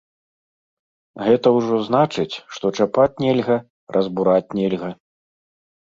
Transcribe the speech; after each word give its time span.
Гэта 1.27 1.47
ўжо 1.57 1.75
значыць, 1.91 2.35
што 2.57 2.65
чапаць 2.81 3.09
нельга, 3.27 3.57
разбураць 3.97 4.45
нельга. 4.61 4.89